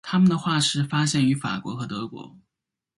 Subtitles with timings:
[0.03, 2.35] 它们的化石发现于法国和德国。